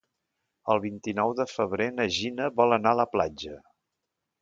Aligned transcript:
El 0.75 0.81
vint-i-nou 0.85 1.35
de 1.41 1.47
febrer 1.53 1.89
na 1.99 2.09
Gina 2.17 2.51
vol 2.59 2.77
anar 2.81 2.95
a 2.97 3.01
la 3.05 3.11
platja. 3.17 3.63